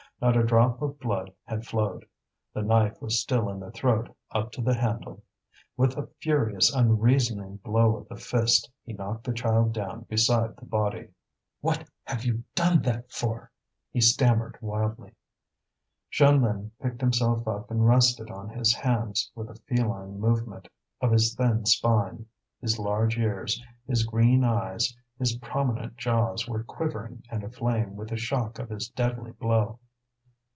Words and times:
Not 0.23 0.37
a 0.37 0.43
drop 0.43 0.83
of 0.83 0.99
blood 0.99 1.33
had 1.45 1.65
flowed, 1.65 2.05
the 2.53 2.61
knife 2.61 3.01
was 3.01 3.19
still 3.19 3.49
in 3.49 3.59
the 3.59 3.71
throat 3.71 4.15
up 4.29 4.51
to 4.51 4.61
the 4.61 4.75
handle. 4.75 5.23
With 5.75 5.97
a 5.97 6.09
furious, 6.19 6.71
unreasoning 6.71 7.55
blow 7.57 7.95
of 7.95 8.07
the 8.07 8.17
fist 8.17 8.69
he 8.83 8.93
knocked 8.93 9.23
the 9.23 9.33
child 9.33 9.73
down 9.73 10.01
beside 10.01 10.57
the 10.57 10.65
body. 10.67 11.07
"What 11.61 11.89
have 12.03 12.23
you 12.23 12.43
done 12.53 12.83
that 12.83 13.11
for?" 13.11 13.49
he 13.89 13.99
stammered 13.99 14.59
wildly. 14.61 15.15
Jeanlin 16.11 16.69
picked 16.79 17.01
himself 17.01 17.47
up 17.47 17.71
and 17.71 17.87
rested 17.87 18.29
on 18.29 18.47
his 18.49 18.75
hands, 18.75 19.31
with 19.33 19.49
a 19.49 19.55
feline 19.55 20.19
movement 20.19 20.67
of 21.01 21.11
his 21.11 21.33
thin 21.33 21.65
spine; 21.65 22.27
his 22.61 22.77
large 22.77 23.17
ears, 23.17 23.59
his 23.87 24.03
green 24.05 24.43
eyes, 24.43 24.95
his 25.17 25.35
prominent 25.37 25.97
jaws 25.97 26.47
were 26.47 26.63
quivering 26.63 27.23
and 27.31 27.43
aflame 27.43 27.95
with 27.95 28.09
the 28.09 28.17
shock 28.17 28.59
of 28.59 28.69
his 28.69 28.87
deadly 28.89 29.31
blow. 29.31 29.79